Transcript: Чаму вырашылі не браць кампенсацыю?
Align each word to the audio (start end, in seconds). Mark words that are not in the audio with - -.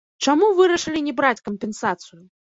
Чаму 0.29 0.47
вырашылі 0.59 1.03
не 1.07 1.13
браць 1.19 1.43
кампенсацыю? 1.49 2.17